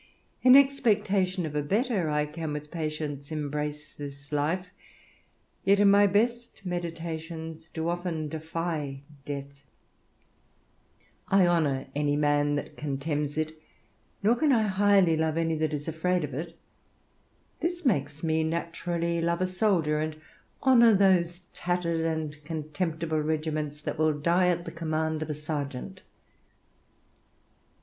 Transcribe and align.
In 0.41 0.55
expectation 0.55 1.45
of 1.45 1.55
a 1.55 1.61
better, 1.61 2.09
I 2.09 2.25
can 2.25 2.53
with 2.53 2.71
patience 2.71 3.31
embrace 3.31 3.93
this 3.93 4.31
life, 4.31 4.71
yet 5.63 5.79
in 5.79 5.91
my 5.91 6.07
best 6.07 6.65
meditations 6.65 7.69
do 7.69 7.87
often 7.87 8.27
defy 8.27 9.03
death: 9.25 9.63
I 11.27 11.45
honor 11.45 11.85
any 11.93 12.15
man 12.15 12.55
that 12.55 12.77
contemns 12.77 13.37
it, 13.37 13.61
nor 14.23 14.35
can 14.35 14.51
I 14.51 14.63
highly 14.63 15.15
love 15.15 15.37
any 15.37 15.53
that 15.59 15.71
is 15.71 15.87
afraid 15.87 16.23
of 16.23 16.33
it: 16.33 16.57
this 17.59 17.85
makes 17.85 18.23
me 18.23 18.43
naturally 18.43 19.21
love 19.21 19.39
a 19.39 19.45
soldier, 19.45 19.99
and 19.99 20.19
honor 20.63 20.95
those 20.95 21.41
tattered 21.53 22.01
and 22.07 22.43
contemptible 22.43 23.21
regiments 23.21 23.79
that 23.81 23.99
will 23.99 24.19
die 24.19 24.47
at 24.47 24.65
the 24.65 24.71
command 24.71 25.21
of 25.21 25.29
a 25.29 25.35
sergeant. 25.35 26.01